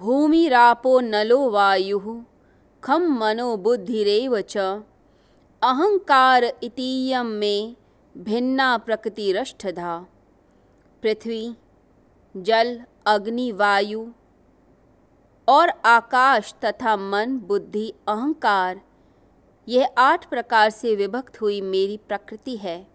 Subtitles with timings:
[0.00, 2.24] भूमिरापो नलो वायुः,
[2.84, 4.82] खं मनो बुद्धिरेव च।
[5.62, 7.76] अहंकार इतीयं मे
[8.16, 10.06] भिन्ना प्रकृतिरष्टधा।
[11.02, 11.56] पृथ्वी,
[12.36, 14.06] जल, अग्नि, वायु
[15.48, 18.80] और आकाश तथा मन, बुद्धि, अहंकार,
[19.68, 22.86] यह आठ प्रकार से विभक्त हुई मेरी प्रकृति है।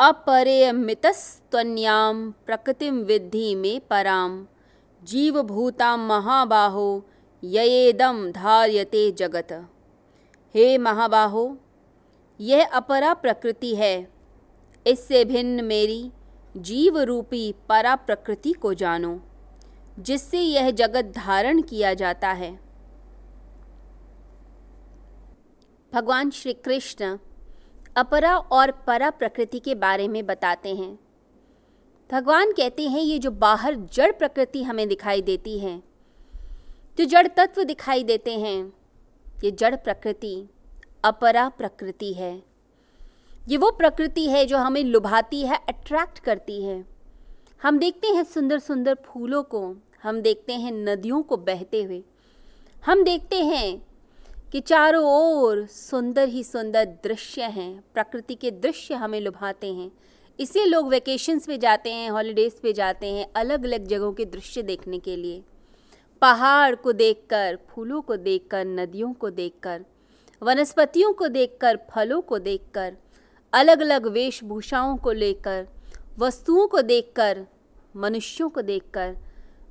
[0.00, 4.46] अपरेयमितस्त्वन्याम प्रकृतिम विद्धि में पराम।
[5.04, 7.06] जीवभूता महाबाहो
[7.44, 9.52] ययेदम धार्यते जगत।
[10.54, 11.58] हे महाबाहो,
[12.40, 14.12] यह अपरा प्रकृति है।
[14.86, 16.12] इससे भिन्न मेरी
[16.56, 19.20] जीव रूपी परा प्रकृति को जानो,
[19.98, 22.60] जिससे यह जगत धारण किया जाता है।
[25.94, 27.18] भगवान श्री कृष्ण
[27.96, 30.98] अपरा और परा प्रकृति के बारे में बताते हैं।
[32.10, 35.82] भगवान कहते हैं, ये जो बाहर जड़ प्रकृति हमें दिखाई देती है,
[36.98, 38.72] जो जड़ तत्व दिखाई देते हैं,
[39.44, 40.48] ये जड़ प्रकृति,
[41.04, 42.42] अपरा प्रकृति है।
[43.48, 46.84] ये वो प्रकृति है जो हमें लुभाती है अट्रैक्ट करती है।
[47.62, 52.02] हम देखते हैं सुंदर सुंदर फूलों को, हम देखते हैं नदियों को बहते हुए।
[52.86, 53.86] हम देखते हैं
[54.52, 59.90] कि चारों ओर सुंदर ही सुंदर दृश्य हैं, प्रकृति के दृश्य हमें लुभाते हैं।
[60.38, 64.62] इसलिए लोग वेकेशंस पे जाते हैं हॉलीडेज़ पे जाते हैं अलग अलग जगहों के दृश्य
[64.62, 65.42] देखने के लिए।
[66.22, 69.84] पहाड़ को देखकर, फूलों को देखकर, नदियों को देखकर,
[70.42, 72.96] वनस्पतियों को देखकर, फलों को देखकर
[73.52, 75.66] अलग अलग वेशभूषाओं को लेकर,
[76.18, 77.46] वस्तुओं को देखकर,
[77.96, 79.16] मनुष्यों को देखकर,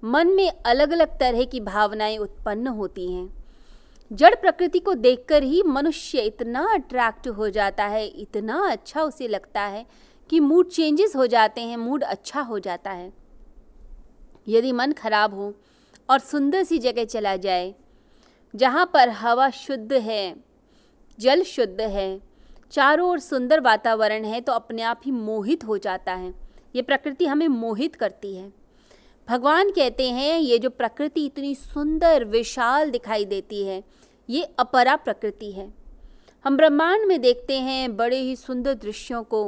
[0.04, 3.46] मन में अलग अलग तरह की भावनाएँ उत्पन्न होती हैं।
[4.12, 9.62] जड़ प्रकृति को देखकर ही मनुष्य इतना अट्रैक्ट हो जाता है, इतना अच्छा उसे लगता
[9.62, 9.86] है
[10.30, 13.12] कि मूड चेंजेस हो जाते हैं मूड अच्छा हो जाता है।
[14.48, 15.54] यदि मन खराब हो
[16.10, 17.74] और सुंदर सी जगह चला जाए,
[18.54, 20.36] जहाँ पर हवा शुद्ध है,
[21.20, 22.22] जल शुद्ध है,
[22.72, 26.34] चारों ओर सुंदर वातावरण है तो अपने आप ही मोहित हो जाता है।
[26.76, 28.52] ये प्रकृति हमें मोहित करती है।
[29.28, 33.84] भगवान कहते हैं, ये जो प्रकृति इतनी सुंदर, विशाल दिखाई देती है,
[34.30, 35.74] ये अपरा प्रकृति है।
[36.46, 39.44] हम ब्रह्मांड में देखते हैं बड़े ही सुंदर दृश्यों को।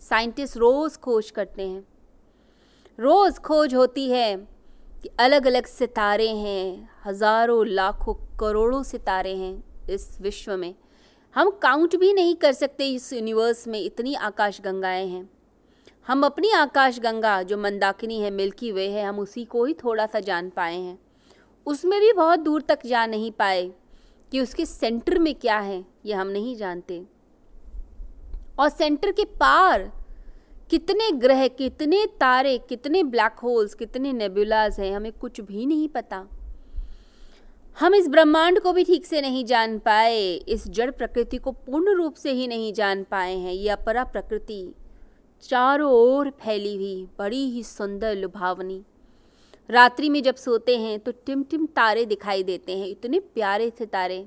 [0.00, 1.86] साइंटिस्ट रोज़ खोज करते हैं।
[2.98, 4.36] रोज़ खोज होती है
[5.02, 10.74] कि अलग अलग सितारे हैं, हज़ारों, लाखों, करोड़ों सितारे हैं इस विश्व में।
[11.34, 15.28] हम काउंट भी नहीं कर सकते इस यूनिवर्स में इतनी आकाश गंगाएँ हैं।
[16.06, 20.06] हम अपनी आकाश गंगा जो मंदाकिनी है, मिल्की वे है, हम उसी को ही थोड़ा
[20.06, 20.98] सा जान पाए हैं।
[21.66, 23.70] उसमें भी बहुत दूर तक जा नहीं पाए
[24.32, 27.02] कि उसके सेंटर में क्या है, ये हम नहीं जानते।
[28.60, 29.90] और सेंटर के पार
[30.70, 36.26] कितने ग्रह, कितने तारे, कितने ब्लैक होल्स, कितने नेबुलाज हैं, हमें कुछ भी नहीं पता।
[37.76, 41.94] हम इस ब्रह्मांड को भी ठीक से नहीं जान पाए, इस जड़ प्रकृति को पूर्ण
[41.94, 44.74] रूप से ही नहीं जान पाए हैं। ये अपरा प्रकृति
[45.42, 48.82] चारों ओर फैली हुई, बड़ी ही सुंदर लुभावनी।
[49.70, 53.86] रात्रि में जब सोते हैं तो टिम टिम तारे दिखाई देते हैं, इतने प्यारे से
[53.86, 54.24] तारे।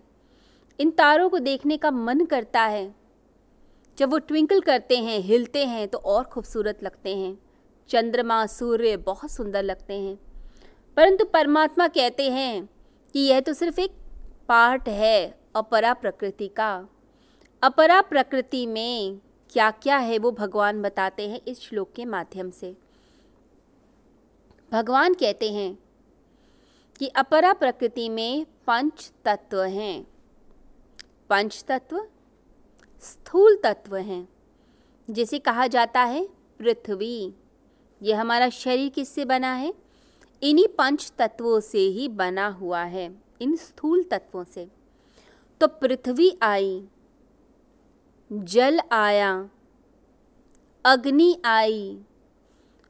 [0.80, 3.03] इन तारों को देखने का मन करता है।
[3.98, 7.38] जब वो ट्विंकल करते हैं, हिलते हैं तो और खूबसूरत लगते हैं।
[7.90, 10.20] चंद्रमा, सूर्य बहुत सुंदर लगते हैं।
[10.98, 12.70] परंतु परमात्मा कहते हैं
[13.14, 13.92] कि यह तो सिर्फ़ एक
[14.50, 16.88] पार्ट है अपरा प्रकृति का।
[17.64, 22.78] अपरा प्रकृति में क्या क्या है वो भगवान बताते हैं इस श्लोक के माध्यम से।
[24.72, 25.80] भगवान कहते हैं
[27.00, 30.08] कि अपरा प्रकृति में पंच तत्व हैं।
[31.30, 32.08] पंच तत्व
[33.04, 34.28] स्थूल तत्व हैं,
[35.10, 37.34] जिसे कहा जाता है पृथ्वी।
[38.02, 39.74] यह हमारा शरीर किससे बना है?
[40.44, 44.68] इन्हीं पंच तत्वों से ही बना हुआ है, इन स्थूल तत्वों से।
[45.62, 46.88] तो पृथ्वी आई,
[48.32, 49.50] जल आया,
[50.86, 51.98] अग्नि आई,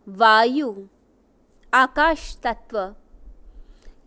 [0.08, 0.88] वायु,
[1.74, 2.96] आकाश तत्व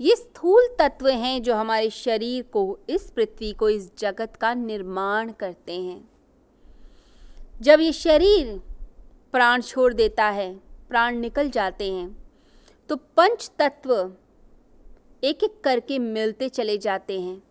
[0.01, 5.33] ये स्थूल तत्व हैं जो हमारे शरीर को, इस पृथ्वी को, इस जगत का निर्माण
[5.33, 6.09] करते हैं।
[7.63, 8.61] जब ये शरीर
[9.35, 10.55] प्राण छोड़ देता है,
[10.89, 12.17] प्राण निकल जाते हैं
[12.91, 13.95] तो पंच तत्व
[15.23, 17.43] एक एक करके मिलते चले जाते हैं।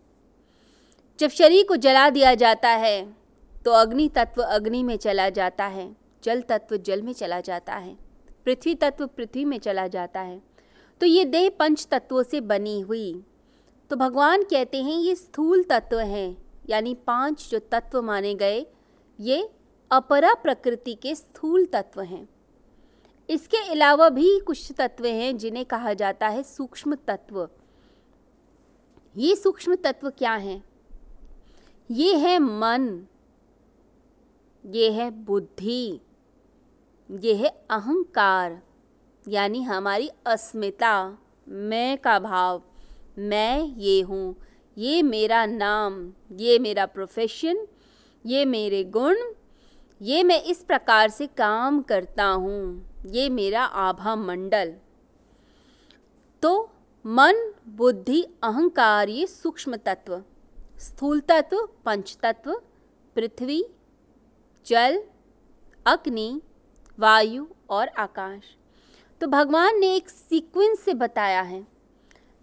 [1.19, 3.05] जब शरीर को जला दिया जाता है
[3.65, 7.95] तो अग्नि तत्व अग्नि में चला जाता है, जल तत्व जल में चला जाता है,
[8.45, 10.41] पृथ्वी तत्व पृथ्वी में चला जाता है।
[11.01, 13.23] तो ये देह पंच तत्वों से बनी हुई।
[13.91, 16.37] तो भगवान कहते हैं, ये स्थूल तत्व हैं,
[16.69, 18.65] यानी पाँच जो तत्व माने गए,
[19.19, 19.49] ये
[19.91, 22.27] अपरा प्रकृति के स्थूल तत्व हैं।
[23.29, 27.47] इसके अलावा भी कुछ तत्व हैं जिन्हें कहा जाता है सूक्ष्म तत्व।
[29.15, 30.63] ये सूक्ष्म तत्व क्या हैं?
[31.89, 33.05] ये है मन,
[34.65, 35.99] ये है बुद्धि,
[37.09, 38.61] ये है अहंकार।
[39.27, 41.17] यानी हमारी अस्मिता,
[41.47, 42.61] मैं का भाव,
[43.19, 44.35] मैं ये हूँ,
[44.77, 47.65] ये मेरा नाम, ये मेरा प्रोफेशन
[48.25, 49.17] ये मेरे गुण,
[50.01, 54.73] ये मैं इस प्रकार से काम करता हूँ, ये मेरा आभा मंडल।
[56.43, 56.71] तो
[57.05, 60.21] मन, बुद्धि, अहंकार ये सूक्ष्म तत्व,
[60.79, 62.53] स्थूल तत्व, पंच तत्व,
[63.15, 63.63] पृथ्वी,
[64.65, 65.01] जल,
[65.85, 66.41] अग्नि,
[66.97, 68.55] वायु और आकाश।
[69.21, 71.67] तो भगवान ने एक सीक्वेंस से बताया है,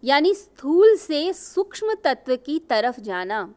[0.04, 3.54] यानी स्थूल से सूक्ष्म तत्व की तरफ़ जाना।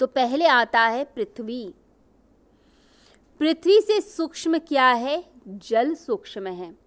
[0.00, 1.74] तो पहले आता है पृथ्वी।
[3.40, 5.24] पृथ्वी से सूक्ष्म क्या है?
[5.48, 6.78] जल सूक्ष्म है।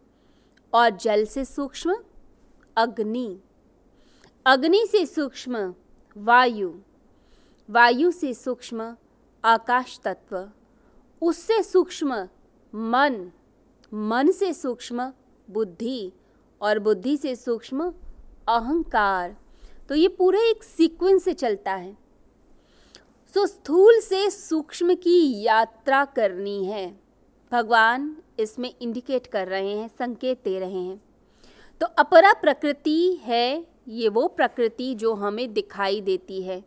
[0.74, 1.96] और जल से सूक्ष्म?
[2.78, 3.40] अग्नि।
[4.46, 5.76] अग्नि से सूक्ष्म,
[6.18, 6.74] वायु।
[7.70, 8.98] वायु से सूक्ष्म,
[9.46, 10.50] आकाश तत्व।
[11.22, 12.30] उससे सूक्ष्म,
[12.76, 13.32] मन।
[13.94, 15.12] मन से सूक्ष्म
[15.48, 16.12] बुद्धि
[16.62, 17.94] और बुद्धि से सूक्ष्म
[18.50, 19.36] अहंकार।
[19.90, 21.98] तो ये पूरा एक सीक्वेंस से चलता है।
[23.34, 26.88] सो स्थूल से सूक्ष्म की यात्रा करनी है।
[27.52, 31.02] भगवान इसमें इंडिकेट कर रहे हैं, संकेत दे रहे हैं।
[31.82, 36.64] तो अपरा प्रकृति है, ये वो प्रकृति जो हमें दिखाई देती है,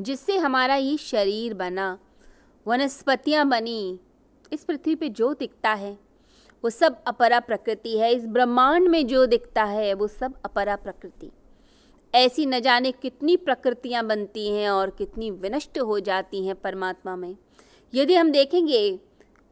[0.00, 1.98] जिससे हमारा ये शरीर बना,
[2.66, 3.98] वनस्पतियाँ बनी
[4.54, 5.98] इस पृथ्वी पे जो दिखता है,
[6.64, 11.30] वो सब अपरा प्रकृति है। इस ब्रह्मांड में जो दिखता है, वो सब अपरा प्रकृति।
[12.14, 17.36] ऐसी न जाने कितनी प्रकृतियाँ बनती हैं और कितनी विनष्ट हो जाती हैं परमात्मा में।
[17.94, 19.00] यदि हम देखेंगे,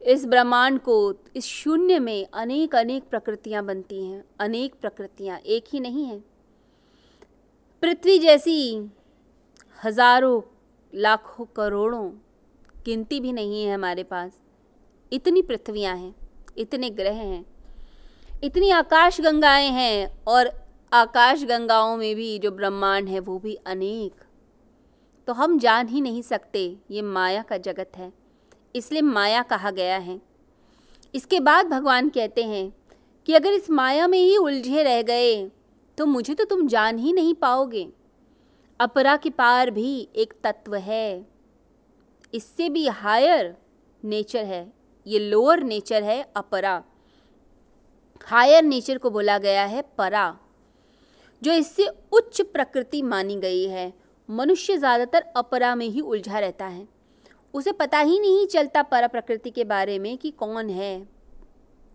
[0.01, 0.95] इस ब्रह्मांड को
[1.35, 6.23] इस शून्य में अनेक अनेक प्रकृतियाँ बनती हैं। अनेक प्रकृतियाँ एक ही नहीं हैं।
[7.83, 8.89] पृथ्वी जैसी
[9.85, 10.41] हज़ारों,
[10.93, 12.09] लाखों, करोड़ों
[12.85, 14.42] गिनती भी नहीं है हमारे पास।
[15.13, 16.13] इतनी पृथ्वियाँ हैं,
[16.57, 17.45] इतने ग्रह हैं,
[18.43, 20.51] इतनी आकाश गंगाएँ हैं और
[20.91, 24.23] आकाश गंगाओं में भी जो ब्रह्मांड है वो भी अनेक।
[25.27, 28.11] तो हम जान ही नहीं सकते ये माया का जगत है,
[28.75, 30.19] इसलिए माया कहा गया है।
[31.13, 32.71] इसके बाद भगवान कहते हैं
[33.27, 35.45] कि अगर इस माया में ही उलझे रह गए
[35.97, 37.87] तो मुझे तो तुम जान ही नहीं पाओगे।
[38.79, 41.25] अपरा के पार भी एक तत्व है,
[42.33, 43.55] इससे भी हायर
[44.03, 44.63] नेचर है
[45.05, 46.81] ये लोअर नेचर है, अपरा।
[48.21, 50.35] हायर नेचर को बोला गया है परा,
[51.41, 53.91] जो इससे उच्च प्रकृति मानी गई है।
[54.29, 56.87] मनुष्य ज़्यादातर अपरा में ही उलझा रहता है।
[57.53, 60.97] उसे पता ही नहीं चलता परा प्रकृति के बारे में कि कौन है।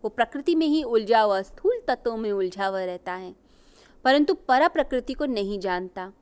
[0.04, 3.34] वो प्रकृति में ही उलझा हुआ, स्थूल तत्वों में उलझा हुआ रहता है,
[4.04, 6.12] परंतु परा प्रकृति को नहीं जानता।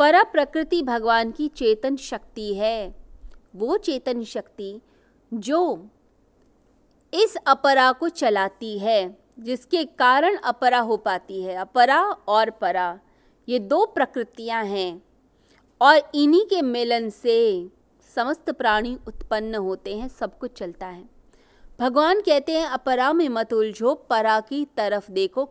[0.00, 2.94] परा प्रकृति भगवान की चेतन शक्ति है,
[3.56, 4.80] वो चेतन शक्ति
[5.32, 5.88] जो
[7.12, 12.98] इस अपरा को चलाती है, जिसके कारण अपरा हो पाती है। अपरा और परा,
[13.48, 15.02] ये दो प्रकृतियाँ हैं
[15.80, 17.68] और इन्हीं के मिलन से
[18.14, 21.08] समस्त प्राणी उत्पन्न होते हैं, सब कुछ चलता है।
[21.80, 25.44] भगवान कहते हैं, अपरा में मत उलझो, परा की तरफ़ देखो,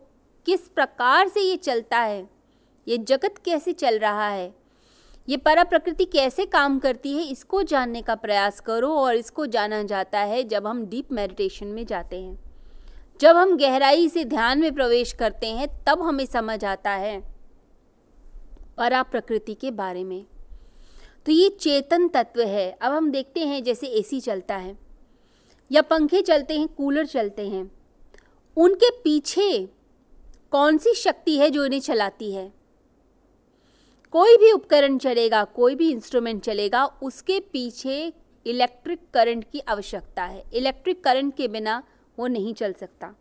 [0.46, 2.28] किस प्रकार से ये चलता है,
[2.86, 4.59] ये जगत कैसे चल रहा है
[5.28, 9.82] ये परा प्रकृति कैसे काम करती है, इसको जानने का प्रयास करो और इसको जाना
[9.82, 12.38] जाता है जब हम डीप मेडिटेशन में जाते हैं।
[13.20, 17.20] जब हम गहराई से ध्यान में प्रवेश करते हैं, तब हमें समझ आता है
[18.78, 20.24] परा प्रकृति के बारे में।
[21.26, 24.76] तो ये चेतन तत्व है। अब हम देखते हैं जैसे एसी चलता है,
[25.70, 27.70] या पंखे चलते हैं, कूलर चलते हैं,
[28.56, 29.68] उनके पीछे
[30.52, 32.52] कौन सी शक्ति है जो इन्हें चलाती है?
[34.12, 38.12] कोई भी उपकरण चलेगा, कोई भी इंस्ट्रूमेंट चलेगा, उसके पीछे
[38.46, 41.82] इलेक्ट्रिक करंट की आवश्यकता है। इलेक्ट्रिक करंट के बिना
[42.18, 43.14] वो नहीं चल सकता।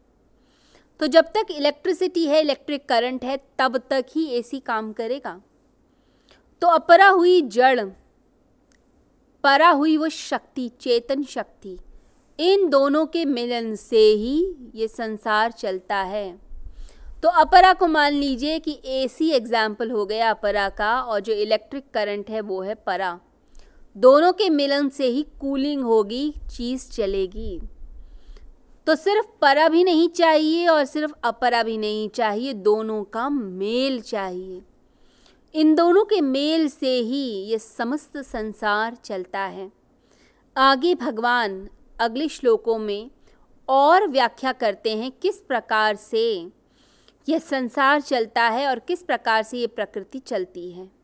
[1.00, 5.42] तो जब तक इलेक्ट्रिसिटी है इलेक्ट्रिक करंट है, तब तक ही एसी काम करेगा।
[6.62, 7.80] तो अपरा हुई जड़,
[9.44, 11.78] परा हुई वो शक्ति, चेतन शक्ति,
[12.40, 16.49] इन दोनों के मिलन से ही ये संसार चलता है।
[17.24, 21.84] तो अपरा को मान लीजिए कि एसी एग्ज़ाम्पल हो गया अपरा का और जो इलेक्ट्रिक
[21.94, 23.20] करंट है वो है परा।
[23.96, 27.60] दोनों के मिलन से ही कूलिंग होगी, चीज़ चलेगी।
[28.88, 34.00] तो सिर्फ़ परा भी नहीं चाहिए और सिर्फ़ अपरा भी नहीं चाहिए, दोनों का मेल
[34.02, 34.62] चाहिए।
[35.56, 39.72] इन दोनों के मेल से ही ये समस्त संसार चलता है।
[40.56, 41.68] आगे भगवान
[42.00, 43.10] अगले श्लोकों में
[43.68, 46.59] और व्याख्या करते हैं किस प्रकार से
[47.30, 50.99] यह संसार चलता है और किस प्रकार से ये प्रकृति चलती है?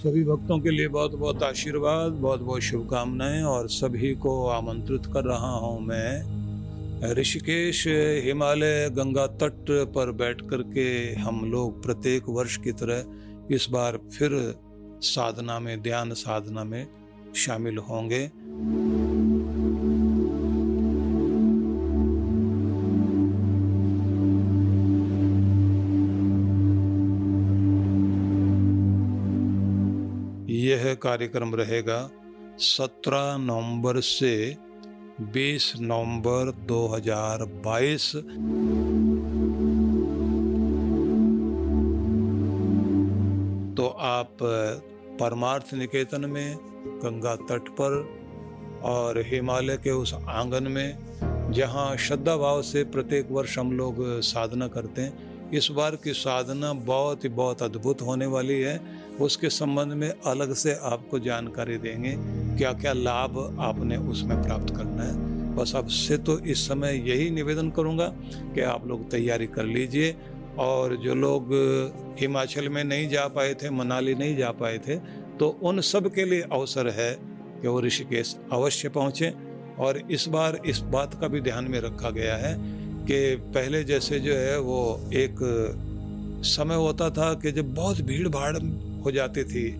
[0.00, 5.24] सभी भक्तों के लिए बहुत बहुत आशीर्वाद, बहुत बहुत शुभकामनाएँ और सभी को आमंत्रित कर
[5.24, 7.86] रहा हूँ मैं ऋषिकेश
[8.24, 13.98] हिमालय गंगा तट पर बैठ कर के हम लोग प्रत्येक वर्ष की तरह इस बार
[14.18, 14.54] फिर
[15.02, 16.86] साधना में, ध्यान साधना में
[17.36, 18.30] शामिल होंगे।
[30.80, 32.10] यह कार्यक्रम रहेगा
[32.58, 34.56] 17 नवंबर से
[35.32, 38.14] 20 नवंबर 2022
[43.76, 44.36] तो आप
[45.20, 46.56] परमार्थ निकेतन में,
[47.04, 48.08] गंगा तट पर
[48.82, 50.98] और हिमालय के उस आँगन में,
[51.52, 56.72] जहाँ श्रद्धा भाव से प्रत्येक वर्ष हम लोग साधना करते हैं, इस बार की साधना
[56.72, 62.14] बहुत ही बहुत अद्भुत होने वाली है। उसके संबंध में अलग से आपको जानकारी देंगे
[62.58, 67.30] क्या क्या लाभ आपने उसमें प्राप्त करना है। बस अब से तो इस समय यही
[67.30, 68.06] निवेदन करूँगा
[68.54, 70.14] कि आप लोग तैयारी कर लीजिए
[70.58, 71.48] और जो लोग
[72.20, 74.96] हिमाचल में नहीं जा पाए थे, मनाली नहीं जा पाए थे
[75.38, 77.12] तो उन सब के लिए अवसर है
[77.62, 79.30] कि वो ऋषिकेश अवश्य पहुँचें।
[79.76, 82.54] और इस बार इस बात का भी ध्यान में रखा गया है
[83.06, 85.36] कि पहले जैसे जो है वो एक
[86.44, 88.56] समय होता था कि जब बहुत भीड़ भाड़
[89.00, 89.70] हो जाती थी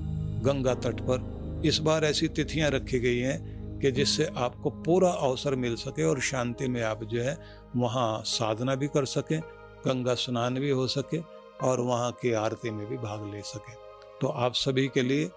[0.43, 3.39] गंगा तट पर। इस बार ऐसी तिथियाँ रखी गई हैं
[3.81, 7.37] कि जिससे आपको पूरा अवसर मिल सके और शांति में आप जो है
[7.77, 9.41] वहाँ साधना भी कर सकें,
[9.87, 11.21] गंगा स्नान भी हो सके
[11.63, 13.75] और वहाँ की आरती में भी भाग ले सकें।
[14.21, 15.31] तो आप सभी के लिए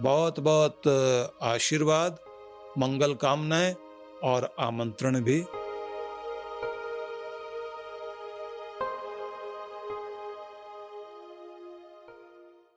[0.00, 0.88] बहुत बहुत
[1.42, 2.18] आशीर्वाद,
[2.78, 3.74] मंगल कामनाएँ
[4.24, 5.42] और आमंत्रण भी।